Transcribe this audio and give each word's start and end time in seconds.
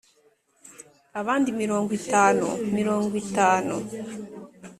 Abandi 1.19 1.49
mirongo 1.61 1.89
itanu 2.01 2.47
mirongo 2.75 3.13
itanu 3.23 3.75